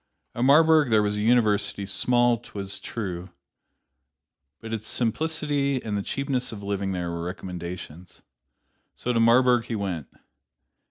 [0.33, 3.29] At Marburg there was a University, small, 't was true,
[4.59, 8.23] but its simplicity and the cheapness of living there were recommendations.
[8.95, 10.07] So to Marburg he went.